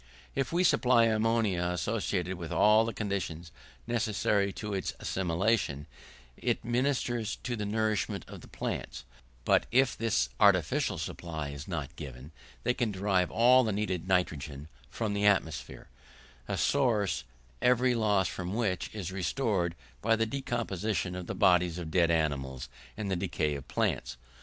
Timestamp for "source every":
16.57-17.93